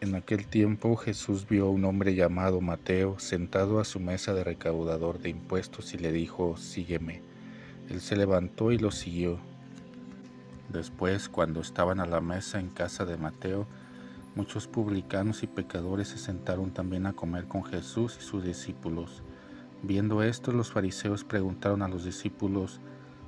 [0.00, 4.44] En aquel tiempo Jesús vio a un hombre llamado Mateo sentado a su mesa de
[4.44, 7.20] recaudador de impuestos y le dijo, Sígueme.
[7.88, 9.40] Él se levantó y lo siguió.
[10.68, 13.66] Después, cuando estaban a la mesa en casa de Mateo,
[14.36, 19.24] muchos publicanos y pecadores se sentaron también a comer con Jesús y sus discípulos.
[19.82, 22.80] Viendo esto, los fariseos preguntaron a los discípulos,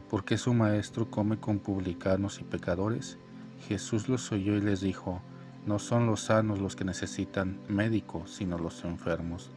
[0.08, 3.18] ¿por qué su maestro come con publicanos y pecadores?
[3.66, 5.20] Jesús los oyó y les dijo,
[5.66, 9.50] no son los sanos los que necesitan médico, sino los enfermos.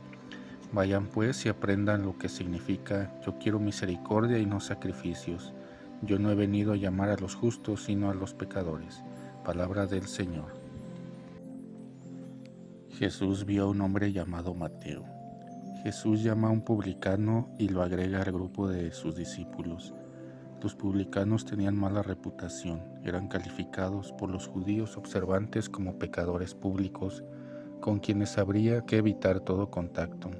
[0.73, 5.53] Vayan pues y aprendan lo que significa yo quiero misericordia y no sacrificios.
[6.01, 9.01] Yo no he venido a llamar a los justos, sino a los pecadores.
[9.45, 10.53] Palabra del Señor.
[12.89, 15.05] Jesús vio a un hombre llamado Mateo.
[15.83, 19.93] Jesús llama a un publicano y lo agrega al grupo de sus discípulos.
[20.63, 27.21] Los publicanos tenían mala reputación, eran calificados por los judíos observantes como pecadores públicos,
[27.81, 30.31] con quienes habría que evitar todo contacto.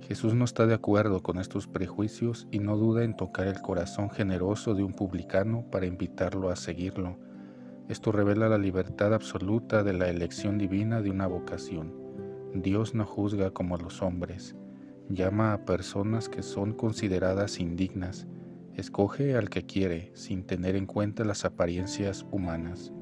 [0.00, 4.08] Jesús no está de acuerdo con estos prejuicios y no duda en tocar el corazón
[4.08, 7.18] generoso de un publicano para invitarlo a seguirlo.
[7.90, 11.92] Esto revela la libertad absoluta de la elección divina de una vocación.
[12.54, 14.56] Dios no juzga como los hombres,
[15.10, 18.26] llama a personas que son consideradas indignas,
[18.76, 22.92] Escoge al que quiere sin tener en cuenta las apariencias humanas.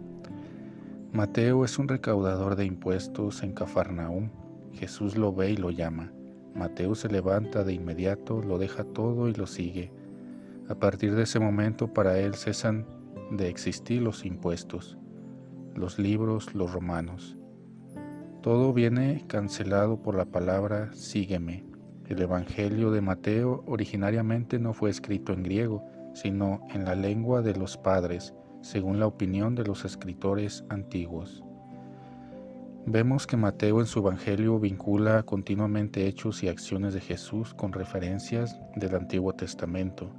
[1.13, 4.31] Mateo es un recaudador de impuestos en Cafarnaúm.
[4.73, 6.13] Jesús lo ve y lo llama.
[6.55, 9.93] Mateo se levanta de inmediato, lo deja todo y lo sigue.
[10.69, 12.87] A partir de ese momento para él cesan
[13.31, 14.99] de existir los impuestos,
[15.75, 17.37] los libros, los romanos.
[18.43, 21.70] Todo viene cancelado por la palabra sígueme.
[22.11, 27.55] El Evangelio de Mateo originariamente no fue escrito en griego, sino en la lengua de
[27.55, 31.45] los padres, según la opinión de los escritores antiguos.
[32.85, 38.59] Vemos que Mateo en su Evangelio vincula continuamente hechos y acciones de Jesús con referencias
[38.75, 40.11] del Antiguo Testamento.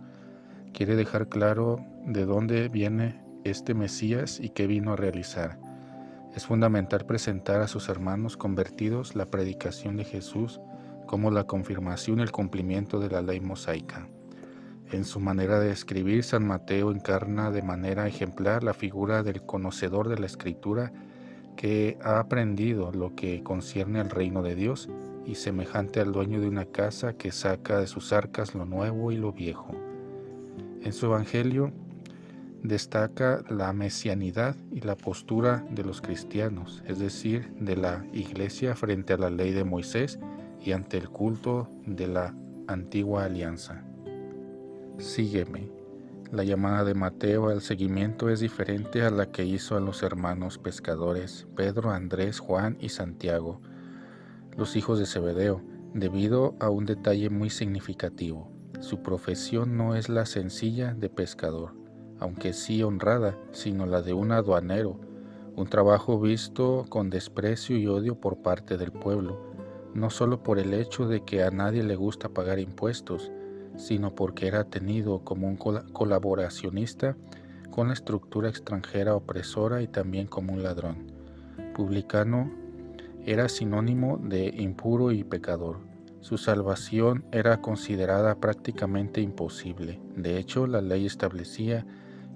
[0.72, 5.60] Quiere dejar claro de dónde viene este Mesías y qué vino a realizar.
[6.34, 10.62] Es fundamental presentar a sus hermanos convertidos la predicación de Jesús
[11.12, 14.08] como la confirmación y el cumplimiento de la ley mosaica.
[14.94, 20.08] En su manera de escribir, San Mateo encarna de manera ejemplar la figura del conocedor
[20.08, 20.94] de la escritura
[21.58, 24.88] que ha aprendido lo que concierne al reino de Dios
[25.26, 29.18] y semejante al dueño de una casa que saca de sus arcas lo nuevo y
[29.18, 29.76] lo viejo.
[30.82, 31.74] En su Evangelio
[32.64, 39.12] destaca la mesianidad y la postura de los cristianos, es decir, de la iglesia frente
[39.12, 40.18] a la ley de Moisés
[40.64, 42.36] y ante el culto de la
[42.68, 43.84] antigua alianza.
[44.98, 45.70] Sígueme.
[46.32, 50.58] La llamada de Mateo al seguimiento es diferente a la que hizo a los hermanos
[50.58, 53.60] pescadores Pedro, Andrés, Juan y Santiago,
[54.56, 55.62] los hijos de Zebedeo,
[55.94, 58.50] debido a un detalle muy significativo.
[58.80, 61.74] Su profesión no es la sencilla de pescador,
[62.20, 65.02] aunque sí honrada, sino la de un aduanero,
[65.58, 69.51] un trabajo visto con desprecio y odio por parte del pueblo
[69.94, 73.32] no solo por el hecho de que a nadie le gusta pagar impuestos,
[73.78, 77.16] sino porque era tenido como un colaboracionista
[77.72, 81.08] con la estructura extranjera opresora y también como un ladrón.
[81.74, 82.52] Publicano
[83.26, 85.80] era sinónimo de impuro y pecador.
[86.20, 90.00] Su salvación era considerada prácticamente imposible.
[90.16, 91.86] De hecho, la ley establecía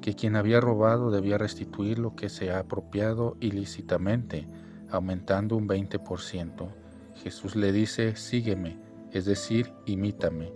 [0.02, 4.48] que quien había robado debía restituir lo que se ha apropiado ilícitamente,
[4.90, 6.85] aumentando un 20%.
[7.16, 8.78] Jesús le dice, sígueme,
[9.12, 10.52] es decir, imítame.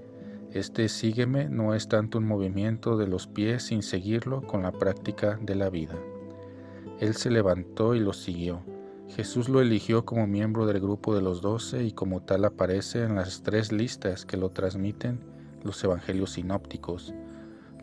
[0.52, 5.40] Este sígueme no es tanto un movimiento de los pies sin seguirlo con la práctica
[5.42, 5.96] de la vida.
[7.00, 8.62] Él se levantó y lo siguió.
[9.16, 13.16] Jesús lo eligió como miembro del grupo de los doce y como tal aparece en
[13.16, 15.20] las tres listas que lo transmiten
[15.64, 17.14] los evangelios sinópticos.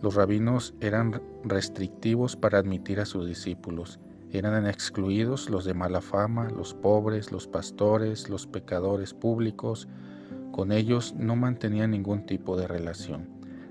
[0.03, 3.99] Los rabinos eran restrictivos para admitir a sus discípulos.
[4.33, 9.89] Eran excluidos los de mala fama, los pobres, los pastores, los pecadores públicos.
[10.53, 13.29] Con ellos no mantenía ningún tipo de relación.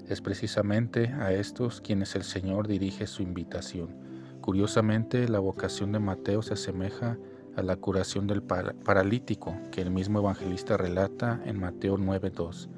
[0.07, 3.89] Es precisamente a estos quienes el Señor dirige su invitación.
[4.41, 7.17] Curiosamente, la vocación de Mateo se asemeja
[7.55, 12.69] a la curación del paralítico que el mismo evangelista relata en Mateo 9.2.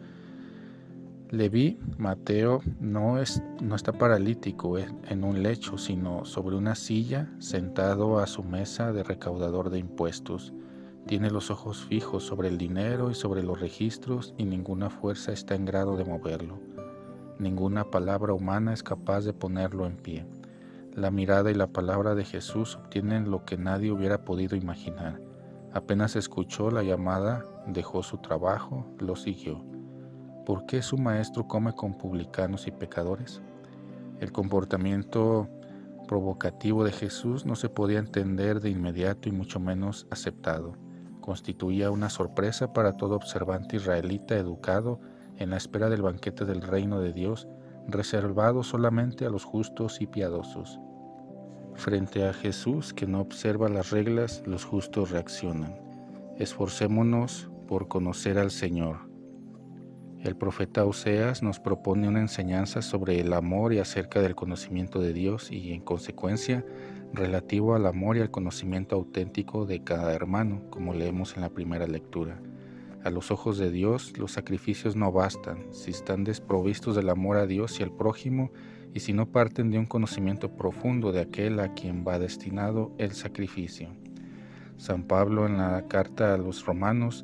[1.29, 8.19] Leví, Mateo, no, es, no está paralítico en un lecho, sino sobre una silla, sentado
[8.19, 10.53] a su mesa de recaudador de impuestos.
[11.05, 15.55] Tiene los ojos fijos sobre el dinero y sobre los registros y ninguna fuerza está
[15.55, 16.59] en grado de moverlo.
[17.39, 20.25] Ninguna palabra humana es capaz de ponerlo en pie.
[20.93, 25.19] La mirada y la palabra de Jesús obtienen lo que nadie hubiera podido imaginar.
[25.73, 29.76] Apenas escuchó la llamada, dejó su trabajo, lo siguió.
[30.47, 33.41] ¿Por qué su maestro come con publicanos y pecadores?
[34.21, 35.49] El comportamiento
[36.07, 40.77] provocativo de Jesús no se podía entender de inmediato y mucho menos aceptado.
[41.19, 45.01] Constituía una sorpresa para todo observante israelita educado
[45.35, 47.49] en la espera del banquete del reino de Dios,
[47.85, 50.79] reservado solamente a los justos y piadosos.
[51.75, 55.75] Frente a Jesús que no observa las reglas, los justos reaccionan.
[56.37, 59.16] Esforcémonos por conocer al Señor.
[60.23, 65.13] El profeta Oseas nos propone una enseñanza sobre el amor y acerca del conocimiento de
[65.13, 66.65] Dios y en consecuencia
[67.13, 71.85] relativo al amor y al conocimiento auténtico de cada hermano, como leemos en la primera
[71.85, 72.41] lectura.
[73.03, 77.45] A los ojos de Dios los sacrificios no bastan si están desprovistos del amor a
[77.45, 78.51] Dios y al prójimo
[78.95, 83.11] y si no parten de un conocimiento profundo de aquel a quien va destinado el
[83.11, 83.89] sacrificio.
[84.77, 87.23] San Pablo en la carta a los romanos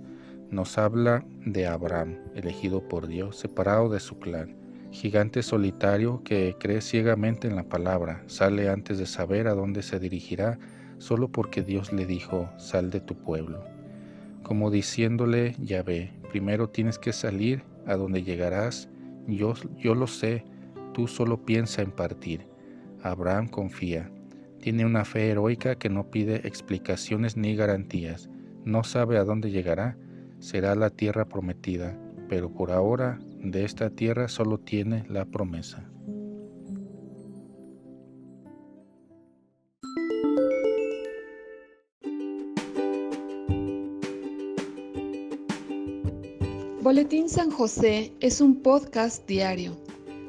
[0.53, 4.55] nos habla de Abraham, elegido por Dios, separado de su clan,
[4.91, 10.00] gigante solitario que cree ciegamente en la palabra, sale antes de saber a dónde se
[10.00, 10.59] dirigirá,
[11.00, 13.73] solo porque Dios le dijo, sal de tu pueblo
[14.44, 18.89] como diciéndole, ya ve, primero tienes que salir a donde llegarás,
[19.25, 20.44] yo, yo lo sé,
[20.94, 22.45] tú solo piensa en partir.
[23.01, 24.11] Abraham confía,
[24.59, 28.29] tiene una fe heroica que no pide explicaciones ni garantías,
[28.65, 29.97] no sabe a dónde llegará,
[30.43, 31.97] será la tierra prometida,
[32.27, 35.89] pero por ahora de esta tierra solo tiene la promesa.
[46.81, 49.77] Boletín San José es un podcast diario.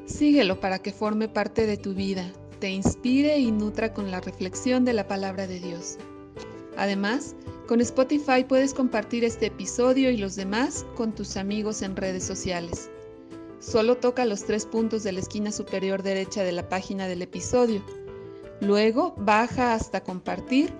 [0.06, 2.30] Síguelo para que forme parte de tu vida,
[2.60, 5.98] te inspire y nutra con la reflexión de la palabra de Dios.
[6.76, 7.34] Además,
[7.66, 12.90] con Spotify puedes compartir este episodio y los demás con tus amigos en redes sociales.
[13.58, 17.82] Solo toca los tres puntos de la esquina superior derecha de la página del episodio.
[18.60, 20.70] Luego baja hasta compartir,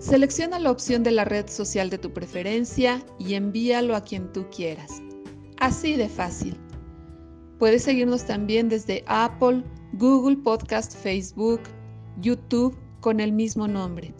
[0.00, 4.46] selecciona la opción de la red social de tu preferencia y envíalo a quien tú
[4.50, 5.00] quieras.
[5.58, 6.56] Así de fácil.
[7.60, 9.62] Puedes seguirnos también desde Apple,
[9.92, 11.60] Google Podcast, Facebook,
[12.20, 14.12] YouTube con el mismo nombre.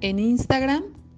[0.00, 1.01] En Instagram